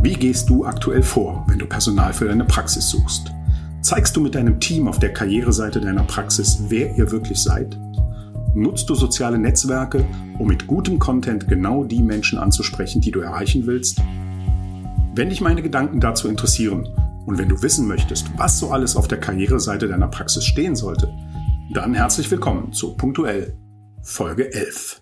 Wie 0.00 0.12
gehst 0.12 0.48
du 0.48 0.64
aktuell 0.64 1.02
vor, 1.02 1.44
wenn 1.48 1.58
du 1.58 1.66
Personal 1.66 2.12
für 2.12 2.26
deine 2.26 2.44
Praxis 2.44 2.88
suchst? 2.88 3.32
Zeigst 3.80 4.16
du 4.16 4.20
mit 4.20 4.36
deinem 4.36 4.60
Team 4.60 4.86
auf 4.86 5.00
der 5.00 5.12
Karriereseite 5.12 5.80
deiner 5.80 6.04
Praxis, 6.04 6.62
wer 6.68 6.96
ihr 6.96 7.10
wirklich 7.10 7.42
seid? 7.42 7.76
Nutzt 8.54 8.88
du 8.88 8.94
soziale 8.94 9.38
Netzwerke, 9.38 10.04
um 10.38 10.46
mit 10.46 10.68
gutem 10.68 11.00
Content 11.00 11.48
genau 11.48 11.82
die 11.82 12.00
Menschen 12.00 12.38
anzusprechen, 12.38 13.00
die 13.00 13.10
du 13.10 13.18
erreichen 13.18 13.66
willst? 13.66 14.00
Wenn 15.16 15.30
dich 15.30 15.40
meine 15.40 15.62
Gedanken 15.62 15.98
dazu 15.98 16.28
interessieren 16.28 16.88
und 17.26 17.36
wenn 17.36 17.48
du 17.48 17.60
wissen 17.60 17.88
möchtest, 17.88 18.30
was 18.36 18.56
so 18.56 18.70
alles 18.70 18.94
auf 18.94 19.08
der 19.08 19.18
Karriereseite 19.18 19.88
deiner 19.88 20.08
Praxis 20.08 20.44
stehen 20.44 20.76
sollte, 20.76 21.12
dann 21.74 21.92
herzlich 21.92 22.30
willkommen 22.30 22.72
zu 22.72 22.96
Punktuell 22.96 23.56
Folge 24.02 24.54
11. 24.54 25.00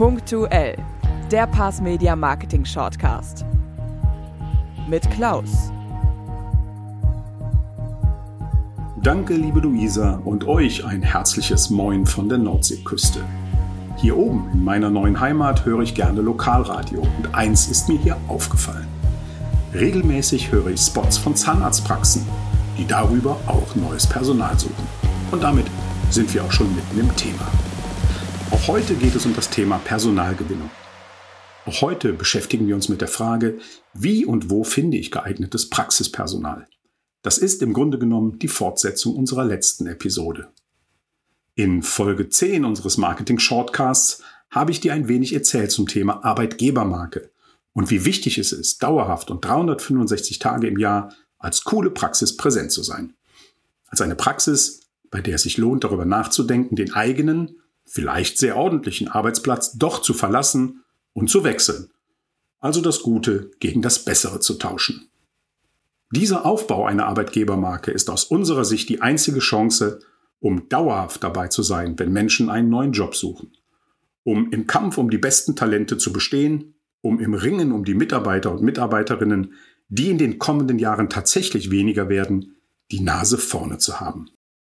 Punktuell, 0.00 0.78
der 1.30 1.46
Pass 1.46 1.82
Media 1.82 2.16
Marketing 2.16 2.64
Shortcast. 2.64 3.44
Mit 4.88 5.10
Klaus. 5.10 5.70
Danke, 9.02 9.34
liebe 9.34 9.60
Luisa, 9.60 10.22
und 10.24 10.48
euch 10.48 10.86
ein 10.86 11.02
herzliches 11.02 11.68
Moin 11.68 12.06
von 12.06 12.30
der 12.30 12.38
Nordseeküste. 12.38 13.20
Hier 13.98 14.16
oben 14.16 14.48
in 14.54 14.64
meiner 14.64 14.88
neuen 14.88 15.20
Heimat 15.20 15.66
höre 15.66 15.80
ich 15.80 15.94
gerne 15.94 16.22
Lokalradio 16.22 17.02
und 17.18 17.34
eins 17.34 17.68
ist 17.68 17.90
mir 17.90 17.98
hier 17.98 18.16
aufgefallen. 18.26 18.88
Regelmäßig 19.74 20.50
höre 20.50 20.68
ich 20.68 20.80
Spots 20.80 21.18
von 21.18 21.36
Zahnarztpraxen, 21.36 22.26
die 22.78 22.86
darüber 22.86 23.36
auch 23.46 23.74
neues 23.74 24.06
Personal 24.06 24.58
suchen. 24.58 24.88
Und 25.30 25.42
damit 25.42 25.66
sind 26.08 26.32
wir 26.32 26.42
auch 26.42 26.52
schon 26.52 26.74
mitten 26.74 27.00
im 27.00 27.14
Thema. 27.16 27.46
Auch 28.52 28.66
heute 28.66 28.94
geht 28.94 29.14
es 29.14 29.26
um 29.26 29.34
das 29.34 29.48
Thema 29.48 29.78
Personalgewinnung. 29.78 30.70
Auch 31.66 31.82
heute 31.82 32.12
beschäftigen 32.12 32.66
wir 32.66 32.74
uns 32.74 32.88
mit 32.88 33.00
der 33.00 33.06
Frage, 33.06 33.58
wie 33.94 34.24
und 34.24 34.50
wo 34.50 34.64
finde 34.64 34.96
ich 34.96 35.12
geeignetes 35.12 35.70
Praxispersonal? 35.70 36.66
Das 37.22 37.38
ist 37.38 37.62
im 37.62 37.72
Grunde 37.72 38.00
genommen 38.00 38.40
die 38.40 38.48
Fortsetzung 38.48 39.14
unserer 39.14 39.44
letzten 39.44 39.86
Episode. 39.86 40.48
In 41.54 41.84
Folge 41.84 42.28
10 42.28 42.64
unseres 42.64 42.96
Marketing 42.96 43.38
Shortcasts 43.38 44.22
habe 44.50 44.72
ich 44.72 44.80
dir 44.80 44.94
ein 44.94 45.06
wenig 45.06 45.32
erzählt 45.32 45.70
zum 45.70 45.86
Thema 45.86 46.24
Arbeitgebermarke 46.24 47.30
und 47.72 47.90
wie 47.90 48.04
wichtig 48.04 48.36
es 48.38 48.50
ist, 48.50 48.82
dauerhaft 48.82 49.30
und 49.30 49.44
365 49.44 50.40
Tage 50.40 50.66
im 50.66 50.78
Jahr 50.78 51.14
als 51.38 51.62
coole 51.62 51.90
Praxis 51.90 52.36
präsent 52.36 52.72
zu 52.72 52.82
sein. 52.82 53.14
Als 53.86 54.00
eine 54.00 54.16
Praxis, 54.16 54.88
bei 55.08 55.20
der 55.20 55.36
es 55.36 55.42
sich 55.42 55.56
lohnt, 55.56 55.84
darüber 55.84 56.04
nachzudenken, 56.04 56.74
den 56.74 56.94
eigenen 56.94 57.59
vielleicht 57.90 58.38
sehr 58.38 58.56
ordentlichen 58.56 59.08
Arbeitsplatz 59.08 59.72
doch 59.72 60.00
zu 60.00 60.14
verlassen 60.14 60.84
und 61.12 61.28
zu 61.28 61.44
wechseln. 61.44 61.90
Also 62.60 62.80
das 62.80 63.02
Gute 63.02 63.50
gegen 63.58 63.82
das 63.82 64.04
Bessere 64.04 64.40
zu 64.40 64.54
tauschen. 64.54 65.10
Dieser 66.12 66.44
Aufbau 66.44 66.86
einer 66.86 67.06
Arbeitgebermarke 67.06 67.90
ist 67.90 68.10
aus 68.10 68.24
unserer 68.24 68.64
Sicht 68.64 68.88
die 68.88 69.00
einzige 69.00 69.40
Chance, 69.40 70.00
um 70.40 70.68
dauerhaft 70.68 71.22
dabei 71.22 71.48
zu 71.48 71.62
sein, 71.62 71.98
wenn 71.98 72.12
Menschen 72.12 72.48
einen 72.48 72.68
neuen 72.68 72.92
Job 72.92 73.14
suchen. 73.14 73.52
Um 74.22 74.52
im 74.52 74.66
Kampf 74.66 74.98
um 74.98 75.10
die 75.10 75.18
besten 75.18 75.56
Talente 75.56 75.98
zu 75.98 76.12
bestehen, 76.12 76.74
um 77.00 77.20
im 77.20 77.34
Ringen 77.34 77.72
um 77.72 77.84
die 77.84 77.94
Mitarbeiter 77.94 78.52
und 78.52 78.62
Mitarbeiterinnen, 78.62 79.54
die 79.88 80.10
in 80.10 80.18
den 80.18 80.38
kommenden 80.38 80.78
Jahren 80.78 81.08
tatsächlich 81.08 81.70
weniger 81.70 82.08
werden, 82.08 82.56
die 82.90 83.00
Nase 83.00 83.38
vorne 83.38 83.78
zu 83.78 84.00
haben. 84.00 84.30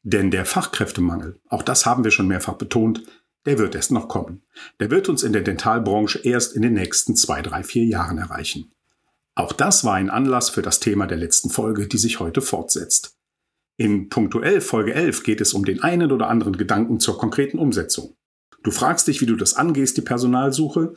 Denn 0.09 0.31
der 0.31 0.45
Fachkräftemangel, 0.45 1.37
auch 1.49 1.63
das 1.63 1.85
haben 1.85 2.05
wir 2.05 2.11
schon 2.11 2.29
mehrfach 2.29 2.53
betont, 2.53 3.03
der 3.45 3.57
wird 3.57 3.75
erst 3.75 3.91
noch 3.91 4.07
kommen. 4.07 4.41
Der 4.79 4.89
wird 4.89 5.09
uns 5.09 5.21
in 5.21 5.33
der 5.33 5.41
Dentalbranche 5.41 6.19
erst 6.23 6.55
in 6.55 6.61
den 6.61 6.75
nächsten 6.75 7.17
zwei, 7.17 7.41
drei, 7.41 7.61
vier 7.61 7.83
Jahren 7.83 8.17
erreichen. 8.17 8.71
Auch 9.35 9.51
das 9.51 9.83
war 9.83 9.95
ein 9.95 10.09
Anlass 10.09 10.49
für 10.49 10.61
das 10.61 10.79
Thema 10.79 11.07
der 11.07 11.17
letzten 11.17 11.49
Folge, 11.49 11.89
die 11.89 11.97
sich 11.97 12.21
heute 12.21 12.39
fortsetzt. 12.39 13.17
In 13.75 14.07
punktuell 14.07 14.61
Folge 14.61 14.93
11 14.93 15.23
geht 15.23 15.41
es 15.41 15.53
um 15.53 15.65
den 15.65 15.83
einen 15.83 16.13
oder 16.13 16.29
anderen 16.29 16.55
Gedanken 16.55 17.01
zur 17.01 17.17
konkreten 17.17 17.59
Umsetzung. 17.59 18.15
Du 18.63 18.71
fragst 18.71 19.09
dich, 19.09 19.19
wie 19.19 19.25
du 19.25 19.35
das 19.35 19.55
angehst, 19.55 19.97
die 19.97 20.01
Personalsuche. 20.01 20.93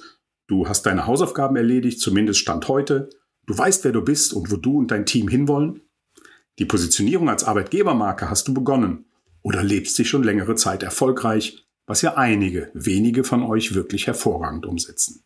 Du 0.46 0.68
hast 0.68 0.86
deine 0.86 1.08
Hausaufgaben 1.08 1.56
erledigt, 1.56 2.00
zumindest 2.00 2.38
Stand 2.38 2.68
heute. 2.68 3.10
Du 3.46 3.58
weißt, 3.58 3.82
wer 3.82 3.92
du 3.92 4.02
bist 4.02 4.32
und 4.32 4.52
wo 4.52 4.56
du 4.56 4.78
und 4.78 4.92
dein 4.92 5.04
Team 5.04 5.26
hinwollen. 5.26 5.82
Die 6.60 6.66
Positionierung 6.66 7.30
als 7.30 7.42
Arbeitgebermarke 7.44 8.28
hast 8.28 8.46
du 8.46 8.52
begonnen 8.52 9.06
oder 9.40 9.62
lebst 9.62 9.96
sie 9.96 10.04
schon 10.04 10.22
längere 10.22 10.56
Zeit 10.56 10.82
erfolgreich, 10.82 11.66
was 11.86 12.02
ja 12.02 12.18
einige, 12.18 12.70
wenige 12.74 13.24
von 13.24 13.42
euch 13.42 13.74
wirklich 13.74 14.06
hervorragend 14.06 14.66
umsetzen. 14.66 15.24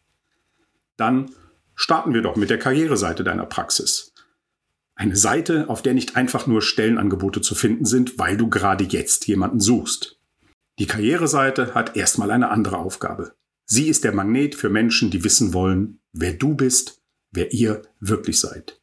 Dann 0.97 1.33
starten 1.75 2.15
wir 2.15 2.22
doch 2.22 2.37
mit 2.37 2.50
der 2.50 2.61
Karriereseite 2.61 3.25
deiner 3.25 3.47
Praxis. 3.47 4.12
Eine 4.95 5.17
Seite, 5.17 5.69
auf 5.69 5.83
der 5.83 5.93
nicht 5.93 6.15
einfach 6.15 6.47
nur 6.47 6.62
Stellenangebote 6.62 7.41
zu 7.41 7.56
finden 7.56 7.84
sind, 7.84 8.16
weil 8.16 8.37
du 8.37 8.49
gerade 8.49 8.84
jetzt 8.84 9.27
jemanden 9.27 9.59
suchst. 9.59 10.21
Die 10.78 10.87
Karriereseite 10.87 11.75
hat 11.75 11.97
erstmal 11.97 12.31
eine 12.31 12.51
andere 12.51 12.78
Aufgabe. 12.78 13.34
Sie 13.66 13.89
ist 13.89 14.05
der 14.05 14.15
Magnet 14.15 14.55
für 14.55 14.69
Menschen, 14.69 15.11
die 15.11 15.25
wissen 15.25 15.53
wollen, 15.53 15.99
wer 16.12 16.34
du 16.34 16.55
bist, 16.55 17.03
wer 17.33 17.53
ihr 17.53 17.83
wirklich 17.99 18.39
seid. 18.39 18.81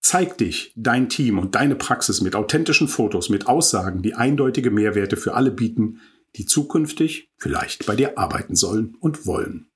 Zeig 0.00 0.38
dich, 0.38 0.72
dein 0.76 1.08
Team 1.08 1.38
und 1.38 1.54
deine 1.54 1.76
Praxis 1.76 2.20
mit 2.20 2.34
authentischen 2.34 2.88
Fotos, 2.88 3.28
mit 3.28 3.46
Aussagen, 3.46 4.02
die 4.02 4.14
eindeutige 4.14 4.70
Mehrwerte 4.70 5.16
für 5.16 5.34
alle 5.34 5.50
bieten, 5.50 6.00
die 6.36 6.46
zukünftig 6.46 7.30
vielleicht 7.36 7.86
bei 7.86 7.96
dir 7.96 8.18
arbeiten 8.18 8.56
sollen 8.56 8.96
und 9.00 9.26
wollen. 9.26 9.70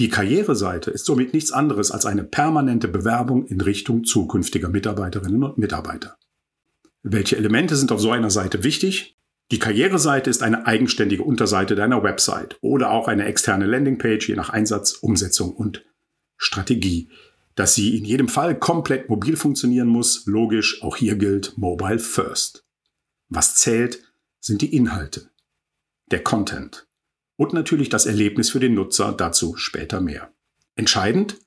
Die 0.00 0.08
Karriereseite 0.08 0.90
ist 0.90 1.06
somit 1.06 1.32
nichts 1.32 1.52
anderes 1.52 1.92
als 1.92 2.04
eine 2.04 2.24
permanente 2.24 2.88
Bewerbung 2.88 3.46
in 3.46 3.60
Richtung 3.60 4.04
zukünftiger 4.04 4.68
Mitarbeiterinnen 4.68 5.42
und 5.44 5.56
Mitarbeiter. 5.56 6.18
Welche 7.02 7.36
Elemente 7.36 7.76
sind 7.76 7.92
auf 7.92 8.00
so 8.00 8.10
einer 8.10 8.30
Seite 8.30 8.64
wichtig? 8.64 9.16
Die 9.50 9.58
Karriereseite 9.58 10.30
ist 10.30 10.42
eine 10.42 10.66
eigenständige 10.66 11.22
Unterseite 11.22 11.74
deiner 11.74 12.02
Website 12.02 12.56
oder 12.60 12.90
auch 12.90 13.08
eine 13.08 13.26
externe 13.26 13.66
Landingpage 13.66 14.28
je 14.28 14.34
nach 14.34 14.50
Einsatz, 14.50 14.94
Umsetzung 14.94 15.54
und 15.54 15.84
Strategie 16.36 17.08
dass 17.54 17.74
sie 17.74 17.96
in 17.96 18.04
jedem 18.04 18.28
Fall 18.28 18.58
komplett 18.58 19.08
mobil 19.08 19.36
funktionieren 19.36 19.88
muss. 19.88 20.26
Logisch, 20.26 20.82
auch 20.82 20.96
hier 20.96 21.16
gilt 21.16 21.56
Mobile 21.56 21.98
First. 21.98 22.64
Was 23.28 23.54
zählt, 23.54 24.02
sind 24.40 24.60
die 24.62 24.74
Inhalte, 24.74 25.30
der 26.10 26.22
Content 26.22 26.86
und 27.36 27.52
natürlich 27.52 27.88
das 27.88 28.06
Erlebnis 28.06 28.50
für 28.50 28.60
den 28.60 28.74
Nutzer, 28.74 29.12
dazu 29.12 29.56
später 29.56 30.00
mehr. 30.00 30.32
Entscheidend, 30.76 31.38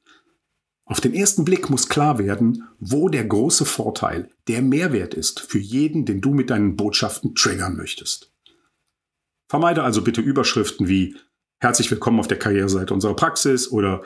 auf 0.86 1.02
den 1.02 1.14
ersten 1.14 1.44
Blick 1.44 1.70
muss 1.70 1.90
klar 1.90 2.18
werden, 2.18 2.64
wo 2.80 3.10
der 3.10 3.26
große 3.26 3.66
Vorteil, 3.66 4.32
der 4.48 4.62
Mehrwert 4.62 5.14
ist 5.14 5.42
für 5.42 5.60
jeden, 5.60 6.06
den 6.06 6.22
du 6.22 6.34
mit 6.34 6.50
deinen 6.50 6.78
Botschaften 6.78 7.36
triggern 7.36 7.76
möchtest. 7.76 8.32
Vermeide 9.50 9.84
also 9.84 10.02
bitte 10.02 10.22
Überschriften 10.22 10.88
wie 10.88 11.16
Herzlich 11.60 11.90
willkommen 11.90 12.20
auf 12.20 12.28
der 12.28 12.38
Karriereseite 12.38 12.94
unserer 12.94 13.16
Praxis 13.16 13.72
oder 13.72 14.04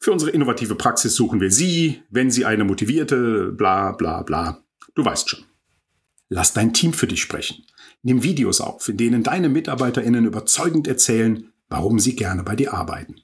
für 0.00 0.12
unsere 0.12 0.30
innovative 0.30 0.74
Praxis 0.74 1.14
suchen 1.14 1.40
wir 1.40 1.50
Sie, 1.50 2.02
wenn 2.08 2.30
Sie 2.30 2.46
eine 2.46 2.64
motivierte, 2.64 3.52
bla 3.52 3.92
bla 3.92 4.22
bla. 4.22 4.62
Du 4.94 5.04
weißt 5.04 5.28
schon. 5.28 5.44
Lass 6.30 6.54
dein 6.54 6.72
Team 6.72 6.94
für 6.94 7.06
dich 7.06 7.20
sprechen. 7.20 7.64
Nimm 8.02 8.22
Videos 8.22 8.62
auf, 8.62 8.88
in 8.88 8.96
denen 8.96 9.22
deine 9.22 9.50
MitarbeiterInnen 9.50 10.24
überzeugend 10.24 10.88
erzählen, 10.88 11.52
warum 11.68 11.98
sie 11.98 12.16
gerne 12.16 12.42
bei 12.42 12.56
dir 12.56 12.72
arbeiten. 12.72 13.16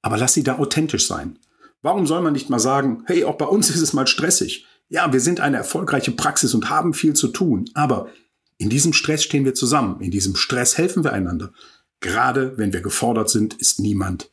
Aber 0.00 0.16
lass 0.16 0.34
sie 0.34 0.44
da 0.44 0.58
authentisch 0.58 1.06
sein. 1.06 1.38
Warum 1.82 2.06
soll 2.06 2.22
man 2.22 2.34
nicht 2.34 2.50
mal 2.50 2.60
sagen, 2.60 3.02
hey, 3.06 3.24
auch 3.24 3.36
bei 3.36 3.46
uns 3.46 3.68
ist 3.68 3.80
es 3.80 3.92
mal 3.92 4.06
stressig. 4.06 4.66
Ja, 4.88 5.12
wir 5.12 5.20
sind 5.20 5.40
eine 5.40 5.56
erfolgreiche 5.56 6.12
Praxis 6.12 6.54
und 6.54 6.70
haben 6.70 6.94
viel 6.94 7.14
zu 7.14 7.28
tun, 7.28 7.68
aber 7.74 8.08
in 8.58 8.68
diesem 8.68 8.92
Stress 8.92 9.24
stehen 9.24 9.44
wir 9.44 9.54
zusammen, 9.54 10.00
in 10.00 10.10
diesem 10.10 10.36
Stress 10.36 10.76
helfen 10.78 11.02
wir 11.02 11.12
einander. 11.12 11.52
Gerade 12.00 12.58
wenn 12.58 12.72
wir 12.72 12.80
gefordert 12.80 13.30
sind, 13.30 13.54
ist 13.54 13.80
niemand 13.80 14.30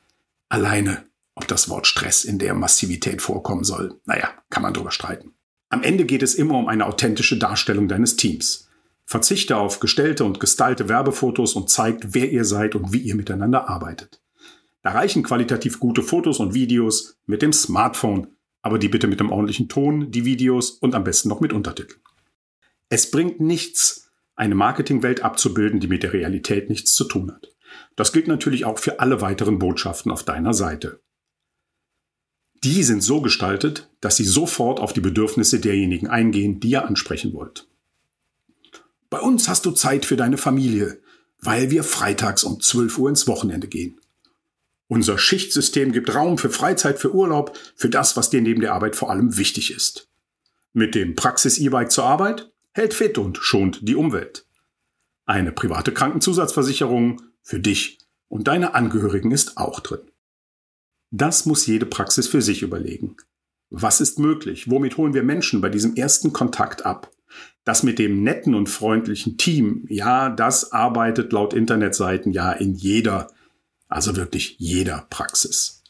alleine 0.49 1.07
ob 1.37 1.47
das 1.47 1.69
Wort 1.69 1.85
Stress 1.85 2.25
in 2.25 2.39
der 2.39 2.55
Massivität 2.55 3.21
vorkommen 3.21 3.63
soll, 3.63 3.99
naja, 4.05 4.29
kann 4.49 4.63
man 4.63 4.73
drüber 4.73 4.91
streiten. 4.91 5.35
Am 5.69 5.83
Ende 5.83 6.05
geht 6.05 6.23
es 6.23 6.33
immer 6.33 6.57
um 6.57 6.67
eine 6.67 6.85
authentische 6.87 7.37
Darstellung 7.37 7.87
deines 7.87 8.15
Teams. 8.15 8.69
Verzichte 9.05 9.55
auf 9.55 9.79
gestellte 9.79 10.25
und 10.25 10.39
gestylte 10.39 10.89
Werbefotos 10.89 11.53
und 11.53 11.69
zeigt, 11.69 12.15
wer 12.15 12.31
ihr 12.31 12.43
seid 12.43 12.73
und 12.73 12.91
wie 12.91 12.99
ihr 12.99 13.15
miteinander 13.15 13.69
arbeitet. 13.69 14.21
Da 14.81 14.91
reichen 14.91 15.23
qualitativ 15.23 15.79
gute 15.79 16.01
Fotos 16.01 16.39
und 16.39 16.53
Videos 16.55 17.17
mit 17.25 17.41
dem 17.41 17.53
Smartphone, 17.53 18.27
aber 18.61 18.79
die 18.79 18.89
bitte 18.89 19.07
mit 19.07 19.19
einem 19.19 19.31
ordentlichen 19.31 19.69
Ton, 19.69 20.11
die 20.11 20.25
Videos 20.25 20.71
und 20.71 20.95
am 20.95 21.03
besten 21.03 21.29
noch 21.29 21.39
mit 21.39 21.53
Untertiteln. 21.53 22.01
Es 22.89 23.11
bringt 23.11 23.39
nichts, 23.39 24.09
eine 24.35 24.55
Marketingwelt 24.55 25.23
abzubilden, 25.23 25.79
die 25.79 25.87
mit 25.87 26.03
der 26.03 26.13
Realität 26.13 26.69
nichts 26.69 26.93
zu 26.93 27.03
tun 27.03 27.31
hat. 27.31 27.47
Das 27.95 28.11
gilt 28.11 28.27
natürlich 28.27 28.65
auch 28.65 28.79
für 28.79 28.99
alle 28.99 29.21
weiteren 29.21 29.59
Botschaften 29.59 30.11
auf 30.11 30.23
deiner 30.23 30.53
Seite. 30.53 30.99
Die 32.67 32.83
sind 32.83 33.01
so 33.01 33.21
gestaltet, 33.21 33.87
dass 34.01 34.17
sie 34.17 34.25
sofort 34.25 34.81
auf 34.81 34.91
die 34.91 34.99
Bedürfnisse 34.99 35.61
derjenigen 35.61 36.07
eingehen, 36.07 36.59
die 36.59 36.71
ihr 36.71 36.85
ansprechen 36.85 37.31
wollt. 37.31 37.65
Bei 39.09 39.21
uns 39.21 39.47
hast 39.47 39.65
du 39.65 39.71
Zeit 39.71 40.05
für 40.05 40.17
deine 40.17 40.37
Familie, 40.37 40.99
weil 41.39 41.71
wir 41.71 41.85
freitags 41.85 42.43
um 42.43 42.59
12 42.59 42.97
Uhr 42.97 43.07
ins 43.07 43.25
Wochenende 43.25 43.69
gehen. 43.69 44.01
Unser 44.89 45.17
Schichtsystem 45.17 45.93
gibt 45.93 46.13
Raum 46.13 46.37
für 46.37 46.49
Freizeit, 46.49 46.99
für 46.99 47.15
Urlaub, 47.15 47.57
für 47.77 47.87
das, 47.87 48.17
was 48.17 48.31
dir 48.31 48.41
neben 48.41 48.59
der 48.59 48.73
Arbeit 48.73 48.97
vor 48.97 49.11
allem 49.11 49.37
wichtig 49.37 49.73
ist. 49.73 50.09
Mit 50.73 50.93
dem 50.93 51.15
Praxis-E-Bike 51.15 51.89
zur 51.89 52.03
Arbeit 52.03 52.51
hält 52.73 52.93
fit 52.93 53.17
und 53.17 53.37
schont 53.37 53.79
die 53.87 53.95
Umwelt. 53.95 54.45
Eine 55.25 55.53
private 55.53 55.93
Krankenzusatzversicherung 55.93 57.21
für 57.43 57.61
dich 57.61 57.99
und 58.27 58.49
deine 58.49 58.75
Angehörigen 58.75 59.31
ist 59.31 59.55
auch 59.55 59.79
drin. 59.79 60.01
Das 61.11 61.45
muss 61.45 61.65
jede 61.65 61.85
Praxis 61.85 62.27
für 62.27 62.41
sich 62.41 62.61
überlegen. 62.61 63.15
Was 63.69 64.01
ist 64.01 64.19
möglich? 64.19 64.69
Womit 64.69 64.97
holen 64.97 65.13
wir 65.13 65.23
Menschen 65.23 65.61
bei 65.61 65.69
diesem 65.69 65.95
ersten 65.95 66.33
Kontakt 66.33 66.85
ab? 66.85 67.11
Das 67.63 67.83
mit 67.83 67.99
dem 67.99 68.23
netten 68.23 68.55
und 68.55 68.69
freundlichen 68.69 69.37
Team, 69.37 69.85
ja, 69.89 70.29
das 70.29 70.71
arbeitet 70.71 71.33
laut 71.33 71.53
Internetseiten 71.53 72.31
ja 72.31 72.51
in 72.51 72.73
jeder 72.73 73.27
also 73.89 74.15
wirklich 74.15 74.55
jeder 74.59 75.05
Praxis. 75.09 75.83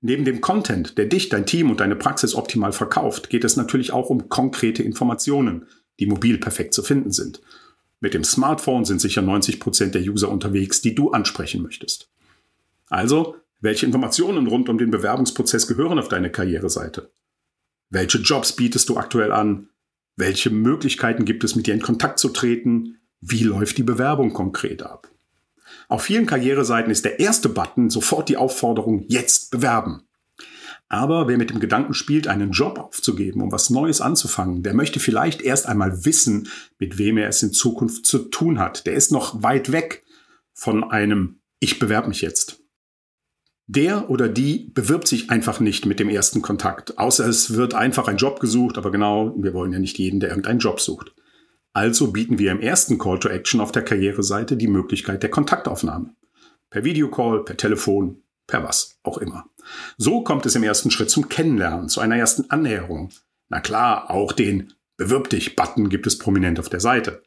Neben 0.00 0.24
dem 0.24 0.40
Content, 0.40 0.96
der 0.96 1.06
dich, 1.06 1.28
dein 1.28 1.44
Team 1.44 1.70
und 1.70 1.80
deine 1.80 1.96
Praxis 1.96 2.34
optimal 2.34 2.72
verkauft, 2.72 3.28
geht 3.28 3.44
es 3.44 3.56
natürlich 3.56 3.92
auch 3.92 4.08
um 4.08 4.28
konkrete 4.30 4.82
Informationen, 4.82 5.66
die 5.98 6.06
mobil 6.06 6.38
perfekt 6.38 6.72
zu 6.72 6.82
finden 6.82 7.12
sind. 7.12 7.42
Mit 8.00 8.14
dem 8.14 8.24
Smartphone 8.24 8.86
sind 8.86 9.00
sicher 9.00 9.20
90 9.20 9.60
Prozent 9.60 9.94
der 9.94 10.02
User 10.02 10.30
unterwegs, 10.30 10.80
die 10.80 10.94
du 10.94 11.10
ansprechen 11.10 11.62
möchtest. 11.62 12.08
Also, 12.88 13.36
welche 13.60 13.86
Informationen 13.86 14.46
rund 14.46 14.68
um 14.68 14.78
den 14.78 14.90
Bewerbungsprozess 14.90 15.66
gehören 15.66 15.98
auf 15.98 16.08
deine 16.08 16.30
Karriereseite? 16.30 17.12
Welche 17.90 18.18
Jobs 18.18 18.52
bietest 18.52 18.88
du 18.88 18.96
aktuell 18.96 19.32
an? 19.32 19.68
Welche 20.16 20.50
Möglichkeiten 20.50 21.24
gibt 21.24 21.44
es, 21.44 21.56
mit 21.56 21.66
dir 21.66 21.74
in 21.74 21.82
Kontakt 21.82 22.18
zu 22.18 22.30
treten? 22.30 22.98
Wie 23.20 23.42
läuft 23.42 23.78
die 23.78 23.82
Bewerbung 23.82 24.32
konkret 24.32 24.82
ab? 24.82 25.10
Auf 25.88 26.02
vielen 26.02 26.26
Karriereseiten 26.26 26.90
ist 26.90 27.04
der 27.04 27.20
erste 27.20 27.48
Button 27.48 27.90
sofort 27.90 28.28
die 28.28 28.36
Aufforderung, 28.36 29.04
jetzt 29.08 29.50
bewerben. 29.50 30.02
Aber 30.88 31.28
wer 31.28 31.36
mit 31.36 31.50
dem 31.50 31.60
Gedanken 31.60 31.94
spielt, 31.94 32.26
einen 32.26 32.50
Job 32.50 32.78
aufzugeben, 32.78 33.42
um 33.42 33.52
was 33.52 33.70
Neues 33.70 34.00
anzufangen, 34.00 34.62
der 34.62 34.74
möchte 34.74 34.98
vielleicht 34.98 35.40
erst 35.42 35.66
einmal 35.66 36.04
wissen, 36.04 36.48
mit 36.78 36.98
wem 36.98 37.16
er 37.16 37.28
es 37.28 37.42
in 37.42 37.52
Zukunft 37.52 38.06
zu 38.06 38.18
tun 38.18 38.58
hat. 38.58 38.86
Der 38.86 38.94
ist 38.94 39.12
noch 39.12 39.42
weit 39.42 39.70
weg 39.70 40.04
von 40.52 40.82
einem 40.84 41.40
Ich 41.60 41.78
bewerbe 41.78 42.08
mich 42.08 42.22
jetzt. 42.22 42.59
Der 43.72 44.10
oder 44.10 44.28
die 44.28 44.68
bewirbt 44.74 45.06
sich 45.06 45.30
einfach 45.30 45.60
nicht 45.60 45.86
mit 45.86 46.00
dem 46.00 46.08
ersten 46.08 46.42
Kontakt, 46.42 46.98
außer 46.98 47.28
es 47.28 47.54
wird 47.54 47.72
einfach 47.72 48.08
ein 48.08 48.16
Job 48.16 48.40
gesucht, 48.40 48.76
aber 48.76 48.90
genau, 48.90 49.32
wir 49.36 49.54
wollen 49.54 49.72
ja 49.72 49.78
nicht 49.78 49.96
jeden, 49.96 50.18
der 50.18 50.30
irgendeinen 50.30 50.58
Job 50.58 50.80
sucht. 50.80 51.14
Also 51.72 52.10
bieten 52.10 52.40
wir 52.40 52.50
im 52.50 52.60
ersten 52.60 52.98
Call 52.98 53.20
to 53.20 53.28
Action 53.28 53.60
auf 53.60 53.70
der 53.70 53.84
Karriereseite 53.84 54.56
die 54.56 54.66
Möglichkeit 54.66 55.22
der 55.22 55.30
Kontaktaufnahme. 55.30 56.16
Per 56.70 56.82
Videocall, 56.82 57.44
per 57.44 57.56
Telefon, 57.56 58.24
per 58.48 58.64
was 58.64 58.98
auch 59.04 59.18
immer. 59.18 59.44
So 59.96 60.24
kommt 60.24 60.46
es 60.46 60.56
im 60.56 60.64
ersten 60.64 60.90
Schritt 60.90 61.10
zum 61.10 61.28
Kennenlernen, 61.28 61.88
zu 61.88 62.00
einer 62.00 62.16
ersten 62.16 62.50
Annäherung. 62.50 63.10
Na 63.50 63.60
klar, 63.60 64.10
auch 64.10 64.32
den 64.32 64.72
Bewirb 64.96 65.30
dich-Button 65.30 65.90
gibt 65.90 66.08
es 66.08 66.18
prominent 66.18 66.58
auf 66.58 66.70
der 66.70 66.80
Seite. 66.80 67.22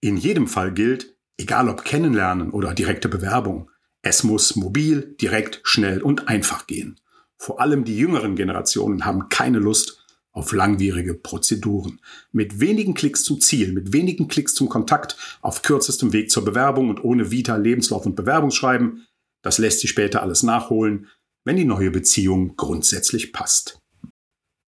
In 0.00 0.16
jedem 0.16 0.48
Fall 0.48 0.72
gilt, 0.72 1.14
egal 1.36 1.68
ob 1.68 1.84
Kennenlernen 1.84 2.50
oder 2.50 2.74
direkte 2.74 3.08
Bewerbung, 3.08 3.70
es 4.04 4.22
muss 4.22 4.54
mobil, 4.54 5.16
direkt, 5.18 5.60
schnell 5.64 6.02
und 6.02 6.28
einfach 6.28 6.66
gehen. 6.66 7.00
Vor 7.38 7.60
allem 7.60 7.84
die 7.84 7.96
jüngeren 7.96 8.36
Generationen 8.36 9.06
haben 9.06 9.30
keine 9.30 9.58
Lust 9.58 10.04
auf 10.30 10.52
langwierige 10.52 11.14
Prozeduren. 11.14 12.00
Mit 12.30 12.60
wenigen 12.60 12.92
Klicks 12.92 13.24
zum 13.24 13.40
Ziel, 13.40 13.72
mit 13.72 13.94
wenigen 13.94 14.28
Klicks 14.28 14.54
zum 14.54 14.68
Kontakt, 14.68 15.16
auf 15.40 15.62
kürzestem 15.62 16.12
Weg 16.12 16.30
zur 16.30 16.44
Bewerbung 16.44 16.90
und 16.90 17.02
ohne 17.02 17.30
Vita, 17.30 17.56
Lebenslauf 17.56 18.04
und 18.04 18.14
Bewerbungsschreiben, 18.14 19.06
das 19.40 19.56
lässt 19.56 19.80
sich 19.80 19.90
später 19.90 20.20
alles 20.20 20.42
nachholen, 20.42 21.08
wenn 21.44 21.56
die 21.56 21.64
neue 21.64 21.90
Beziehung 21.90 22.56
grundsätzlich 22.56 23.32
passt. 23.32 23.78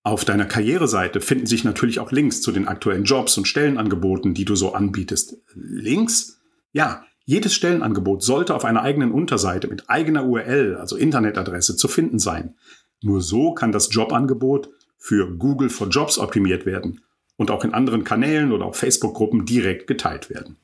Auf 0.03 0.25
deiner 0.25 0.47
Karriereseite 0.47 1.21
finden 1.21 1.47
sich 1.47 1.65
natürlich 1.65 1.99
auch 1.99 2.11
Links 2.11 2.41
zu 2.41 2.53
den 2.53 2.69
aktuellen 2.69 3.05
Jobs 3.05 3.37
und 3.37 3.49
Stellenangeboten, 3.49 4.33
die 4.33 4.47
du 4.47 4.55
so 4.57 4.73
anbietest. 4.73 5.37
Links? 5.55 6.41
Ja, 6.73 7.05
jedes 7.27 7.55
Stellenangebot 7.55 8.23
sollte 8.23 8.55
auf 8.55 8.65
einer 8.65 8.83
eigenen 8.83 9.11
Unterseite 9.11 9.67
mit 9.67 9.91
eigener 9.91 10.25
URL, 10.25 10.77
also 10.77 10.97
Internetadresse, 10.97 11.77
zu 11.77 11.89
finden 11.89 12.21
sein. 12.21 12.55
Nur 13.03 13.21
so 13.21 13.53
kann 13.53 13.73
das 13.73 13.93
Jobangebot 13.93 14.71
für 14.97 15.37
Google 15.37 15.69
for 15.69 15.89
Jobs 15.89 16.19
optimiert 16.19 16.67
werden 16.67 17.01
und 17.37 17.51
auch 17.51 17.65
in 17.65 17.75
anderen 17.75 18.05
Kanälen 18.05 18.53
oder 18.53 18.67
auf 18.67 18.77
Facebook-Gruppen 18.77 19.45
direkt 19.45 19.89
geteilt 19.89 20.31
werden. 20.31 20.57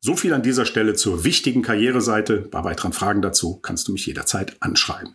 So 0.00 0.14
viel 0.14 0.34
an 0.34 0.42
dieser 0.42 0.66
Stelle 0.66 0.92
zur 0.92 1.24
wichtigen 1.24 1.62
Karriereseite. 1.62 2.46
Bei 2.50 2.62
weiteren 2.62 2.92
Fragen 2.92 3.22
dazu 3.22 3.56
kannst 3.56 3.88
du 3.88 3.92
mich 3.92 4.04
jederzeit 4.04 4.54
anschreiben. 4.60 5.14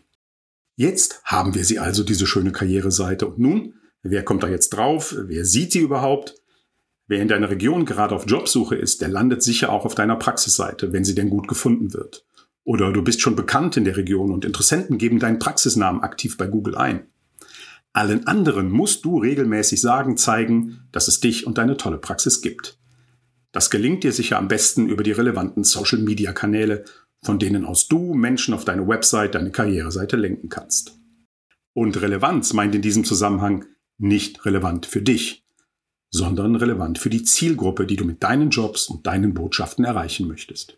Jetzt 0.75 1.21
haben 1.23 1.53
wir 1.53 1.63
sie 1.63 1.77
also, 1.77 2.03
diese 2.03 2.25
schöne 2.25 2.51
Karriereseite. 2.51 3.27
Und 3.27 3.37
nun, 3.37 3.75
wer 4.01 4.23
kommt 4.23 4.41
da 4.41 4.47
jetzt 4.47 4.69
drauf? 4.69 5.15
Wer 5.15 5.45
sieht 5.45 5.73
sie 5.73 5.79
überhaupt? 5.79 6.38
Wer 7.09 7.23
in 7.23 7.27
deiner 7.27 7.49
Region 7.49 7.85
gerade 7.85 8.13
auf 8.13 8.29
Jobsuche 8.29 8.75
ist, 8.75 9.01
der 9.01 9.07
landet 9.07 9.41
sicher 9.41 9.71
auch 9.71 9.83
auf 9.83 9.95
deiner 9.95 10.15
Praxisseite, 10.15 10.93
wenn 10.93 11.03
sie 11.03 11.15
denn 11.15 11.31
gut 11.31 11.47
gefunden 11.47 11.91
wird. 11.91 12.23
Oder 12.63 12.93
du 12.93 13.01
bist 13.01 13.19
schon 13.19 13.35
bekannt 13.35 13.75
in 13.77 13.83
der 13.83 13.97
Region 13.97 14.31
und 14.31 14.45
Interessenten 14.45 14.99
geben 14.99 15.17
deinen 15.17 15.39
Praxisnamen 15.39 16.01
aktiv 16.03 16.37
bei 16.37 16.45
Google 16.45 16.75
ein. 16.75 17.07
Allen 17.93 18.27
anderen 18.27 18.69
musst 18.69 19.05
du 19.05 19.17
regelmäßig 19.17 19.81
sagen, 19.81 20.17
zeigen, 20.17 20.81
dass 20.91 21.07
es 21.07 21.19
dich 21.19 21.47
und 21.47 21.57
deine 21.57 21.77
tolle 21.77 21.97
Praxis 21.97 22.41
gibt. 22.41 22.77
Das 23.51 23.71
gelingt 23.71 24.03
dir 24.03 24.11
sicher 24.11 24.37
am 24.37 24.47
besten 24.47 24.87
über 24.87 25.01
die 25.01 25.11
relevanten 25.11 25.63
Social-Media-Kanäle, 25.63 26.85
von 27.23 27.39
denen 27.39 27.65
aus 27.65 27.87
du 27.87 28.13
Menschen 28.13 28.53
auf 28.53 28.65
deine 28.65 28.87
Website, 28.87 29.33
deine 29.33 29.49
Karriereseite 29.49 30.15
lenken 30.15 30.49
kannst. 30.49 30.99
Und 31.73 31.99
Relevanz 31.99 32.53
meint 32.53 32.75
in 32.75 32.83
diesem 32.83 33.03
Zusammenhang 33.03 33.65
nicht 33.97 34.45
relevant 34.45 34.85
für 34.85 35.01
dich, 35.01 35.43
sondern 36.11 36.55
relevant 36.55 36.97
für 36.97 37.09
die 37.09 37.23
Zielgruppe, 37.23 37.85
die 37.85 37.95
du 37.95 38.05
mit 38.05 38.23
deinen 38.23 38.49
Jobs 38.49 38.87
und 38.87 39.05
deinen 39.05 39.33
Botschaften 39.33 39.85
erreichen 39.85 40.27
möchtest. 40.27 40.77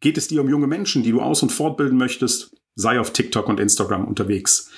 Geht 0.00 0.16
es 0.16 0.28
dir 0.28 0.40
um 0.40 0.48
junge 0.48 0.68
Menschen, 0.68 1.02
die 1.02 1.10
du 1.10 1.20
aus- 1.20 1.42
und 1.42 1.50
fortbilden 1.50 1.98
möchtest? 1.98 2.56
Sei 2.76 3.00
auf 3.00 3.12
TikTok 3.12 3.48
und 3.48 3.58
Instagram 3.58 4.04
unterwegs. 4.04 4.70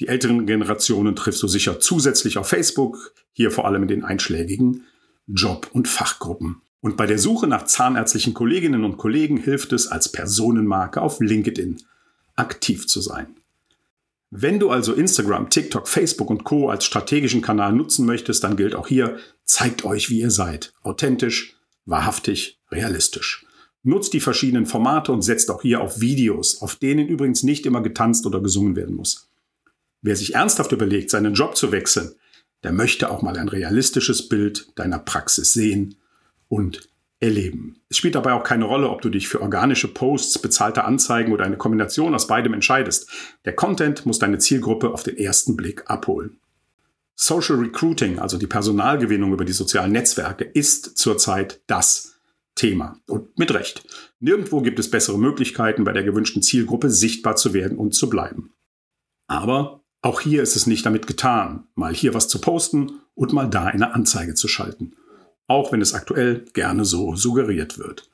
Die 0.00 0.08
älteren 0.08 0.46
Generationen 0.46 1.14
triffst 1.14 1.42
du 1.42 1.46
sicher 1.46 1.78
zusätzlich 1.78 2.36
auf 2.36 2.48
Facebook, 2.48 3.14
hier 3.32 3.52
vor 3.52 3.66
allem 3.66 3.82
in 3.82 3.88
den 3.88 4.04
einschlägigen 4.04 4.84
Job- 5.28 5.70
und 5.72 5.86
Fachgruppen. 5.86 6.60
Und 6.80 6.96
bei 6.96 7.06
der 7.06 7.18
Suche 7.18 7.46
nach 7.46 7.64
zahnärztlichen 7.64 8.34
Kolleginnen 8.34 8.84
und 8.84 8.98
Kollegen 8.98 9.36
hilft 9.36 9.72
es, 9.72 9.86
als 9.86 10.10
Personenmarke 10.10 11.00
auf 11.00 11.20
LinkedIn 11.20 11.80
aktiv 12.34 12.88
zu 12.88 13.00
sein. 13.00 13.36
Wenn 14.36 14.58
du 14.58 14.70
also 14.70 14.94
Instagram, 14.94 15.48
TikTok, 15.48 15.86
Facebook 15.86 16.28
und 16.28 16.42
Co 16.42 16.68
als 16.68 16.84
strategischen 16.84 17.40
Kanal 17.40 17.72
nutzen 17.72 18.04
möchtest, 18.04 18.42
dann 18.42 18.56
gilt 18.56 18.74
auch 18.74 18.88
hier, 18.88 19.18
zeigt 19.44 19.84
euch, 19.84 20.10
wie 20.10 20.18
ihr 20.18 20.32
seid. 20.32 20.72
Authentisch, 20.82 21.56
wahrhaftig, 21.84 22.58
realistisch. 22.68 23.46
Nutzt 23.84 24.12
die 24.12 24.18
verschiedenen 24.18 24.66
Formate 24.66 25.12
und 25.12 25.22
setzt 25.22 25.52
auch 25.52 25.62
hier 25.62 25.80
auf 25.80 26.00
Videos, 26.00 26.62
auf 26.62 26.74
denen 26.74 27.06
übrigens 27.06 27.44
nicht 27.44 27.64
immer 27.64 27.80
getanzt 27.80 28.26
oder 28.26 28.40
gesungen 28.40 28.74
werden 28.74 28.96
muss. 28.96 29.30
Wer 30.02 30.16
sich 30.16 30.34
ernsthaft 30.34 30.72
überlegt, 30.72 31.10
seinen 31.10 31.34
Job 31.34 31.56
zu 31.56 31.70
wechseln, 31.70 32.16
der 32.64 32.72
möchte 32.72 33.10
auch 33.10 33.22
mal 33.22 33.36
ein 33.36 33.48
realistisches 33.48 34.28
Bild 34.28 34.66
deiner 34.74 34.98
Praxis 34.98 35.52
sehen 35.52 35.94
und 36.48 36.88
erleben. 37.24 37.76
Es 37.88 37.96
spielt 37.96 38.14
dabei 38.14 38.32
auch 38.32 38.44
keine 38.44 38.66
Rolle, 38.66 38.90
ob 38.90 39.00
du 39.02 39.08
dich 39.08 39.28
für 39.28 39.40
organische 39.40 39.88
Posts, 39.88 40.38
bezahlte 40.38 40.84
Anzeigen 40.84 41.32
oder 41.32 41.44
eine 41.44 41.56
Kombination 41.56 42.14
aus 42.14 42.26
beidem 42.26 42.54
entscheidest. 42.54 43.10
Der 43.44 43.54
Content 43.54 44.04
muss 44.04 44.18
deine 44.18 44.38
Zielgruppe 44.38 44.92
auf 44.92 45.02
den 45.02 45.16
ersten 45.16 45.56
Blick 45.56 45.84
abholen. 45.90 46.38
Social 47.16 47.56
Recruiting, 47.56 48.18
also 48.18 48.36
die 48.38 48.46
Personalgewinnung 48.46 49.32
über 49.32 49.44
die 49.44 49.52
sozialen 49.52 49.92
Netzwerke, 49.92 50.44
ist 50.44 50.98
zurzeit 50.98 51.60
das 51.66 52.16
Thema. 52.56 53.00
Und 53.06 53.38
mit 53.38 53.54
Recht. 53.54 53.86
Nirgendwo 54.20 54.60
gibt 54.60 54.78
es 54.78 54.90
bessere 54.90 55.18
Möglichkeiten, 55.18 55.84
bei 55.84 55.92
der 55.92 56.02
gewünschten 56.02 56.42
Zielgruppe 56.42 56.90
sichtbar 56.90 57.36
zu 57.36 57.54
werden 57.54 57.78
und 57.78 57.94
zu 57.94 58.10
bleiben. 58.10 58.52
Aber 59.28 59.82
auch 60.02 60.20
hier 60.20 60.42
ist 60.42 60.56
es 60.56 60.66
nicht 60.66 60.84
damit 60.84 61.06
getan, 61.06 61.66
mal 61.74 61.94
hier 61.94 62.12
was 62.12 62.28
zu 62.28 62.40
posten 62.40 63.00
und 63.14 63.32
mal 63.32 63.48
da 63.48 63.64
eine 63.64 63.94
Anzeige 63.94 64.34
zu 64.34 64.48
schalten. 64.48 64.94
Auch 65.46 65.72
wenn 65.72 65.80
es 65.80 65.94
aktuell 65.94 66.44
gerne 66.52 66.84
so 66.84 67.16
suggeriert 67.16 67.78
wird. 67.78 68.10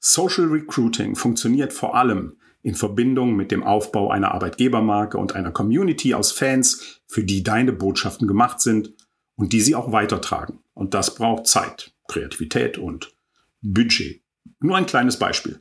Social 0.00 0.46
Recruiting 0.46 1.16
funktioniert 1.16 1.72
vor 1.72 1.94
allem 1.94 2.36
in 2.62 2.74
Verbindung 2.74 3.34
mit 3.36 3.50
dem 3.50 3.62
Aufbau 3.62 4.10
einer 4.10 4.32
Arbeitgebermarke 4.32 5.16
und 5.16 5.34
einer 5.34 5.50
Community 5.50 6.14
aus 6.14 6.32
Fans, 6.32 7.00
für 7.06 7.24
die 7.24 7.42
deine 7.42 7.72
Botschaften 7.72 8.28
gemacht 8.28 8.60
sind 8.60 8.92
und 9.36 9.52
die 9.52 9.60
sie 9.60 9.74
auch 9.74 9.92
weitertragen. 9.92 10.58
Und 10.74 10.94
das 10.94 11.14
braucht 11.14 11.46
Zeit, 11.46 11.92
Kreativität 12.08 12.78
und 12.78 13.14
Budget. 13.62 14.20
Nur 14.60 14.76
ein 14.76 14.86
kleines 14.86 15.18
Beispiel. 15.18 15.60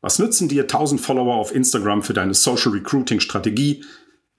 Was 0.00 0.18
nützen 0.18 0.48
dir 0.48 0.62
1000 0.62 1.00
Follower 1.00 1.36
auf 1.36 1.54
Instagram 1.54 2.02
für 2.02 2.14
deine 2.14 2.34
Social 2.34 2.72
Recruiting 2.72 3.20
Strategie, 3.20 3.84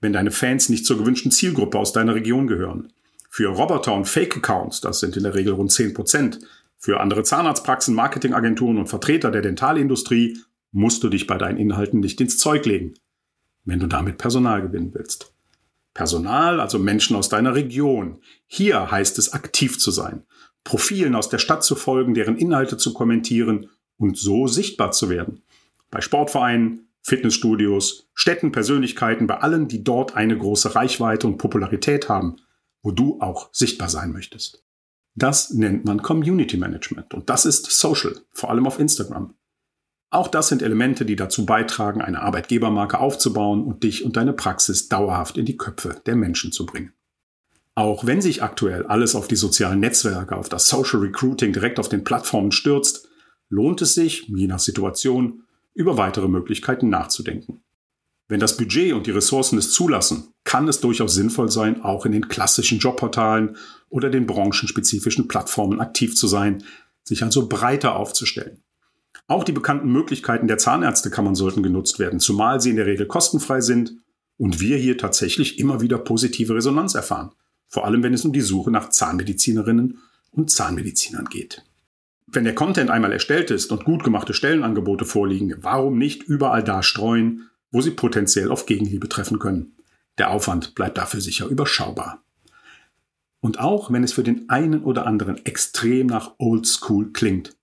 wenn 0.01 0.13
deine 0.13 0.31
Fans 0.31 0.69
nicht 0.69 0.85
zur 0.85 0.97
gewünschten 0.97 1.31
Zielgruppe 1.31 1.79
aus 1.79 1.93
deiner 1.93 2.13
Region 2.13 2.47
gehören. 2.47 2.91
Für 3.35 3.47
Roboter 3.47 3.95
und 3.95 4.07
Fake-Accounts, 4.07 4.79
das 4.81 4.99
sind 4.99 5.17
in 5.17 5.23
der 5.23 5.33
Regel 5.33 5.53
rund 5.53 5.71
10 5.71 5.95
Prozent, 5.95 6.37
für 6.77 6.99
andere 6.99 7.23
Zahnarztpraxen, 7.23 7.95
Marketingagenturen 7.95 8.77
und 8.77 8.89
Vertreter 8.89 9.31
der 9.31 9.41
Dentalindustrie 9.41 10.37
musst 10.71 11.03
du 11.03 11.09
dich 11.09 11.25
bei 11.25 11.39
deinen 11.39 11.57
Inhalten 11.57 11.99
nicht 11.99 12.21
ins 12.21 12.37
Zeug 12.37 12.63
legen, 12.67 12.93
wenn 13.65 13.79
du 13.79 13.87
damit 13.87 14.19
Personal 14.19 14.61
gewinnen 14.61 14.93
willst. 14.93 15.33
Personal, 15.95 16.59
also 16.59 16.77
Menschen 16.77 17.15
aus 17.15 17.27
deiner 17.27 17.55
Region. 17.55 18.19
Hier 18.45 18.91
heißt 18.91 19.17
es 19.17 19.33
aktiv 19.33 19.79
zu 19.79 19.89
sein, 19.89 20.27
Profilen 20.63 21.15
aus 21.15 21.27
der 21.27 21.39
Stadt 21.39 21.63
zu 21.63 21.73
folgen, 21.73 22.13
deren 22.13 22.37
Inhalte 22.37 22.77
zu 22.77 22.93
kommentieren 22.93 23.71
und 23.97 24.15
so 24.15 24.45
sichtbar 24.45 24.91
zu 24.91 25.09
werden. 25.09 25.41
Bei 25.89 26.01
Sportvereinen, 26.01 26.87
Fitnessstudios, 27.01 28.11
Städten, 28.13 28.51
Persönlichkeiten, 28.51 29.25
bei 29.25 29.39
allen, 29.39 29.67
die 29.67 29.83
dort 29.83 30.15
eine 30.15 30.37
große 30.37 30.75
Reichweite 30.75 31.25
und 31.25 31.39
Popularität 31.39 32.09
haben, 32.09 32.35
wo 32.83 32.91
du 32.91 33.19
auch 33.21 33.49
sichtbar 33.51 33.89
sein 33.89 34.11
möchtest. 34.11 34.63
Das 35.15 35.51
nennt 35.51 35.85
man 35.85 36.01
Community 36.01 36.57
Management 36.57 37.13
und 37.13 37.29
das 37.29 37.45
ist 37.45 37.65
Social, 37.71 38.15
vor 38.31 38.49
allem 38.49 38.67
auf 38.67 38.79
Instagram. 38.79 39.33
Auch 40.09 40.27
das 40.27 40.49
sind 40.49 40.61
Elemente, 40.61 41.05
die 41.05 41.15
dazu 41.15 41.45
beitragen, 41.45 42.01
eine 42.01 42.21
Arbeitgebermarke 42.21 42.99
aufzubauen 42.99 43.63
und 43.63 43.83
dich 43.83 44.05
und 44.05 44.15
deine 44.15 44.33
Praxis 44.33 44.87
dauerhaft 44.87 45.37
in 45.37 45.45
die 45.45 45.57
Köpfe 45.57 46.01
der 46.05 46.15
Menschen 46.15 46.51
zu 46.51 46.67
bringen. 46.67 46.93
Auch 47.73 48.05
wenn 48.05 48.21
sich 48.21 48.43
aktuell 48.43 48.85
alles 48.85 49.15
auf 49.15 49.27
die 49.27 49.35
sozialen 49.35 49.79
Netzwerke, 49.79 50.35
auf 50.35 50.49
das 50.49 50.67
Social 50.67 50.99
Recruiting 50.99 51.53
direkt 51.53 51.79
auf 51.79 51.89
den 51.89 52.03
Plattformen 52.03 52.51
stürzt, 52.51 53.07
lohnt 53.49 53.81
es 53.81 53.95
sich, 53.95 54.27
je 54.27 54.45
nach 54.45 54.59
Situation, 54.59 55.43
über 55.73 55.97
weitere 55.97 56.27
Möglichkeiten 56.27 56.89
nachzudenken. 56.89 57.62
Wenn 58.33 58.39
das 58.39 58.57
Budget 58.57 58.93
und 58.93 59.05
die 59.05 59.11
Ressourcen 59.11 59.59
es 59.59 59.71
zulassen, 59.73 60.33
kann 60.43 60.67
es 60.67 60.81
durchaus 60.81 61.13
sinnvoll 61.13 61.51
sein, 61.51 61.83
auch 61.83 62.03
in 62.07 62.11
den 62.11 62.29
klassischen 62.29 62.79
Jobportalen 62.79 63.57
oder 63.89 64.09
den 64.09 64.25
branchenspezifischen 64.25 65.27
Plattformen 65.27 65.79
aktiv 65.79 66.15
zu 66.15 66.25
sein, 66.25 66.63
sich 67.03 67.21
also 67.21 67.47
breiter 67.47 67.95
aufzustellen. 67.95 68.63
Auch 69.27 69.43
die 69.43 69.51
bekannten 69.51 69.91
Möglichkeiten 69.91 70.47
der 70.47 70.57
Zahnärztekammern 70.57 71.35
sollten 71.35 71.61
genutzt 71.61 71.99
werden, 71.99 72.19
zumal 72.19 72.59
sie 72.59 72.71
in 72.71 72.77
der 72.77 72.87
Regel 72.87 73.05
kostenfrei 73.05 73.61
sind 73.61 73.97
und 74.37 74.59
wir 74.59 74.77
hier 74.77 74.97
tatsächlich 74.97 75.59
immer 75.59 75.81
wieder 75.81 75.99
positive 75.99 76.55
Resonanz 76.55 76.95
erfahren, 76.95 77.33
vor 77.69 77.85
allem 77.85 78.01
wenn 78.01 78.15
es 78.15 78.25
um 78.25 78.33
die 78.33 78.41
Suche 78.41 78.71
nach 78.71 78.89
Zahnmedizinerinnen 78.89 79.99
und 80.31 80.49
Zahnmedizinern 80.49 81.25
geht. 81.25 81.63
Wenn 82.25 82.45
der 82.45 82.55
Content 82.55 82.89
einmal 82.89 83.11
erstellt 83.11 83.51
ist 83.51 83.71
und 83.71 83.85
gut 83.85 84.03
gemachte 84.03 84.33
Stellenangebote 84.33 85.05
vorliegen, 85.05 85.53
warum 85.61 85.99
nicht 85.99 86.23
überall 86.23 86.63
da 86.63 86.81
streuen, 86.81 87.51
wo 87.73 87.81
sie 87.81 87.91
potenziell 87.91 88.49
auf 88.49 88.65
Gegenliebe 88.65 89.09
treffen 89.09 89.39
können? 89.39 89.73
Der 90.17 90.31
Aufwand 90.31 90.75
bleibt 90.75 90.97
dafür 90.97 91.19
sicher 91.19 91.47
überschaubar. 91.47 92.23
Und 93.41 93.59
auch 93.59 93.91
wenn 93.91 94.05
es 94.05 94.13
für 94.13 94.23
den 94.23 94.47
einen 94.47 94.83
oder 94.83 95.05
anderen 95.05 95.45
extrem 95.45 96.07
nach 96.07 96.35
Oldschool 96.37 97.11
klingt, 97.11 97.57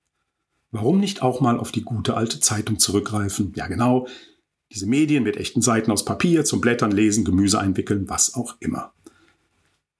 warum 0.72 1.00
nicht 1.00 1.22
auch 1.22 1.40
mal 1.40 1.58
auf 1.58 1.72
die 1.72 1.82
gute 1.82 2.14
alte 2.14 2.40
Zeitung 2.40 2.78
zurückgreifen? 2.78 3.52
Ja 3.56 3.66
genau, 3.66 4.06
diese 4.72 4.86
Medien 4.86 5.22
mit 5.22 5.36
echten 5.36 5.62
Seiten 5.62 5.90
aus 5.90 6.04
Papier 6.04 6.44
zum 6.44 6.60
Blättern, 6.60 6.90
Lesen, 6.90 7.24
Gemüse 7.24 7.58
einwickeln, 7.58 8.08
was 8.08 8.34
auch 8.34 8.56
immer. 8.60 8.92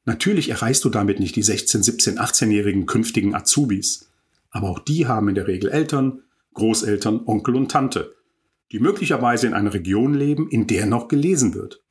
Natürlich 0.04 0.50
erreichst 0.50 0.84
du 0.84 0.90
damit 0.90 1.20
nicht 1.20 1.36
die 1.36 1.42
16, 1.42 1.82
17, 1.82 2.18
18-jährigen 2.18 2.86
künftigen 2.86 3.34
Azubis. 3.34 4.10
Aber 4.50 4.70
auch 4.70 4.80
die 4.80 5.06
haben 5.06 5.28
in 5.28 5.34
der 5.36 5.46
Regel 5.46 5.70
Eltern, 5.70 6.22
Großeltern, 6.54 7.22
Onkel 7.26 7.54
und 7.54 7.70
Tante, 7.70 8.14
die 8.72 8.78
möglicherweise 8.78 9.46
in 9.46 9.54
einer 9.54 9.74
Region 9.74 10.14
leben, 10.14 10.48
in 10.48 10.66
der 10.66 10.86
noch 10.86 11.08
gelesen 11.08 11.54
wird. 11.54 11.82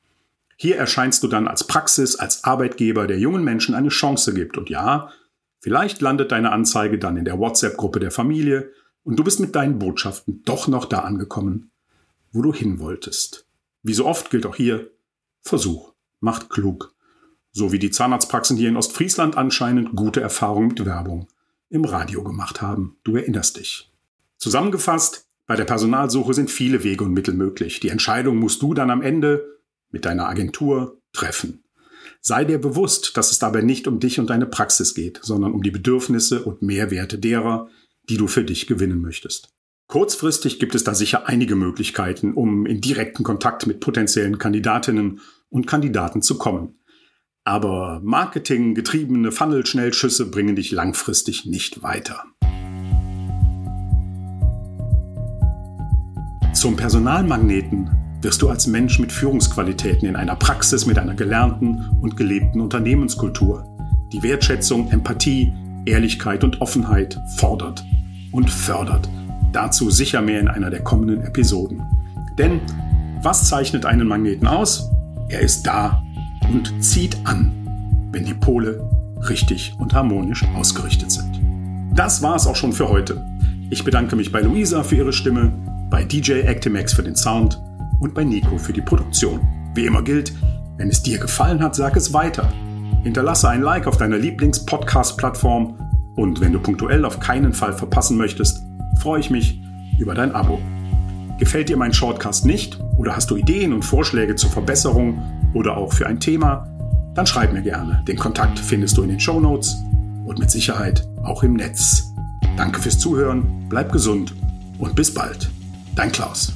Hier 0.56 0.78
erscheinst 0.78 1.24
du 1.24 1.28
dann 1.28 1.48
als 1.48 1.66
Praxis, 1.66 2.16
als 2.16 2.44
Arbeitgeber, 2.44 3.08
der 3.08 3.20
jungen 3.20 3.44
Menschen 3.44 3.76
eine 3.76 3.90
Chance 3.90 4.34
gibt. 4.34 4.58
Und 4.58 4.70
ja, 4.70 5.10
vielleicht 5.60 6.02
landet 6.02 6.32
deine 6.32 6.52
Anzeige 6.52 7.00
dann 7.00 7.18
in 7.18 7.26
der 7.26 7.40
WhatsApp-Gruppe 7.40 8.00
der 8.00 8.12
Familie 8.12 8.72
und 9.04 9.18
du 9.18 9.24
bist 9.24 9.40
mit 9.40 9.56
deinen 9.56 9.80
Botschaften 9.80 10.44
doch 10.44 10.68
noch 10.68 10.86
da 10.86 11.00
angekommen, 11.00 11.72
wo 12.32 12.42
du 12.42 12.54
hin 12.54 12.80
wolltest. 12.80 13.48
Wie 13.84 13.94
so 13.94 14.06
oft 14.06 14.30
gilt 14.30 14.46
auch 14.46 14.56
hier, 14.56 14.92
Versuch 15.42 15.94
macht 16.20 16.50
klug. 16.50 16.94
So 17.52 17.72
wie 17.72 17.80
die 17.80 17.92
Zahnarztpraxen 17.92 18.58
hier 18.58 18.70
in 18.70 18.78
Ostfriesland 18.78 19.38
anscheinend 19.38 19.96
gute 19.96 20.22
Erfahrungen 20.22 20.70
mit 20.70 20.86
Werbung 20.86 21.28
im 21.70 21.86
Radio 21.86 22.24
gemacht 22.24 22.62
haben. 22.62 22.98
Du 23.04 23.16
erinnerst 23.16 23.58
dich. 23.58 23.92
Zusammengefasst, 24.38 25.29
bei 25.50 25.56
der 25.56 25.66
Personalsuche 25.66 26.36
sind 26.36 26.52
viele 26.52 26.84
Wege 26.84 27.04
und 27.04 27.12
Mittel 27.12 27.34
möglich. 27.34 27.80
Die 27.80 27.90
Entscheidung 27.90 28.38
musst 28.38 28.62
du 28.62 28.76
dann 28.76 28.92
am 28.92 29.02
Ende 29.02 29.58
mit 29.90 30.06
deiner 30.06 30.30
Agentur 30.30 31.02
treffen. 31.12 31.64
Sei 32.22 32.46
dir 32.46 32.60
bewusst, 32.60 33.18
dass 33.18 33.32
es 33.32 33.40
dabei 33.40 33.62
nicht 33.62 33.88
um 33.88 34.00
dich 34.00 34.20
und 34.20 34.30
deine 34.30 34.46
Praxis 34.46 34.94
geht, 34.94 35.20
sondern 35.24 35.54
um 35.54 35.64
die 35.64 35.72
Bedürfnisse 35.72 36.44
und 36.44 36.62
Mehrwerte 36.62 37.18
derer, 37.18 37.68
die 38.10 38.18
du 38.18 38.28
für 38.28 38.44
dich 38.44 38.68
gewinnen 38.68 39.02
möchtest. 39.02 39.50
Kurzfristig 39.88 40.60
gibt 40.60 40.76
es 40.76 40.84
da 40.84 40.94
sicher 40.94 41.28
einige 41.28 41.56
Möglichkeiten, 41.56 42.36
um 42.36 42.68
in 42.68 42.80
direkten 42.80 43.24
Kontakt 43.24 43.66
mit 43.66 43.80
potenziellen 43.80 44.38
Kandidatinnen 44.38 45.20
und 45.50 45.66
Kandidaten 45.66 46.22
zu 46.22 46.38
kommen. 46.38 46.80
Aber 47.44 48.02
marketinggetriebene 48.04 49.32
Funnel-Schnellschüsse 49.32 50.30
bringen 50.30 50.56
dich 50.56 50.70
langfristig 50.70 51.48
nicht 51.48 51.82
weiter. 51.82 52.24
Zum 56.54 56.76
Personalmagneten 56.76 57.90
wirst 58.22 58.42
du 58.42 58.50
als 58.50 58.68
Mensch 58.68 59.00
mit 59.00 59.12
Führungsqualitäten 59.12 60.08
in 60.08 60.16
einer 60.16 60.36
Praxis 60.36 60.86
mit 60.86 60.98
einer 60.98 61.16
gelernten 61.16 61.86
und 62.02 62.18
gelebten 62.18 62.60
Unternehmenskultur, 62.60 63.66
die 64.12 64.22
Wertschätzung, 64.24 64.92
Empathie, 64.92 65.54
Ehrlichkeit 65.86 66.44
und 66.44 66.62
Offenheit 66.62 67.20
fordert 67.38 67.86
und 68.32 68.50
fördert. 68.50 69.10
Dazu 69.54 69.90
sicher 69.90 70.22
mehr 70.22 70.40
in 70.40 70.48
einer 70.48 70.70
der 70.70 70.84
kommenden 70.84 71.22
Episoden. 71.24 71.82
Denn 72.38 72.60
was 73.22 73.48
zeichnet 73.48 73.86
einen 73.86 74.08
Magneten 74.08 74.48
aus? 74.48 74.90
Er 75.30 75.42
ist 75.42 75.64
da, 75.64 76.02
und 76.50 76.84
zieht 76.84 77.18
an, 77.26 77.52
wenn 78.12 78.26
die 78.26 78.34
Pole 78.34 78.88
richtig 79.30 79.76
und 79.78 79.94
harmonisch 79.94 80.46
ausgerichtet 80.56 81.12
sind. 81.12 81.40
Das 81.94 82.22
war 82.22 82.36
es 82.36 82.48
auch 82.48 82.56
schon 82.56 82.74
für 82.74 82.90
heute. 82.90 83.24
Ich 83.70 83.84
bedanke 83.84 84.16
mich 84.16 84.32
bei 84.32 84.42
Luisa 84.42 84.84
für 84.84 84.96
ihre 84.96 85.14
Stimme, 85.14 85.52
bei 85.90 86.04
DJ 86.04 86.42
Actimax 86.42 86.94
für 86.94 87.04
den 87.04 87.16
Sound 87.16 87.62
und 88.00 88.14
bei 88.14 88.24
Nico 88.24 88.58
für 88.58 88.74
die 88.74 88.82
Produktion. 88.82 89.42
Wie 89.74 89.86
immer 89.86 90.02
gilt, 90.02 90.34
wenn 90.78 90.90
es 90.90 91.04
dir 91.04 91.20
gefallen 91.20 91.62
hat, 91.62 91.76
sag 91.76 91.96
es 91.96 92.14
weiter. 92.14 92.52
Hinterlasse 93.04 93.50
ein 93.50 93.62
Like 93.62 93.88
auf 93.88 93.98
deiner 93.98 94.18
Lieblings-Podcast-Plattform 94.18 95.76
und 96.16 96.42
wenn 96.42 96.54
du 96.54 96.60
punktuell 96.60 97.06
auf 97.06 97.20
keinen 97.20 97.54
Fall 97.54 97.74
verpassen 97.74 98.18
möchtest, 98.18 98.64
freue 99.00 99.20
ich 99.20 99.30
mich 99.30 99.62
über 99.98 100.14
dein 100.14 100.34
Abo. 100.34 100.60
Gefällt 101.38 101.70
dir 101.70 101.78
mein 101.78 101.94
Shortcast 101.94 102.46
nicht 102.46 102.80
oder 102.98 103.16
hast 103.16 103.32
du 103.32 103.38
Ideen 103.38 103.74
und 103.74 103.84
Vorschläge 103.84 104.36
zur 104.36 104.50
Verbesserung 104.50 105.22
oder 105.54 105.78
auch 105.78 105.94
für 105.94 106.08
ein 106.08 106.20
Thema, 106.20 106.68
dann 107.16 107.26
schreib 107.26 107.54
mir 107.54 107.62
gerne. 107.62 108.04
Den 108.08 108.18
Kontakt 108.18 108.60
findest 108.60 108.98
du 108.98 109.04
in 109.04 109.10
den 109.10 109.20
Show 109.20 109.40
Notes 109.40 109.78
und 110.26 110.40
mit 110.40 110.52
Sicherheit 110.52 111.08
auch 111.24 111.44
im 111.44 111.54
Netz. 111.54 112.14
Danke 112.58 112.82
fürs 112.82 113.00
Zuhören, 113.00 113.66
bleib 113.70 113.92
gesund 113.92 114.36
und 114.78 114.96
bis 114.96 115.14
bald. 115.14 115.50
Dein 115.96 116.12
Klaus. 116.12 116.54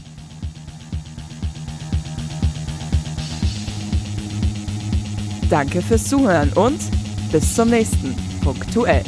Danke 5.49 5.81
fürs 5.81 6.07
Zuhören 6.07 6.51
und 6.53 6.79
bis 7.31 7.55
zum 7.55 7.69
nächsten 7.69 8.15
Punktuell. 8.41 9.03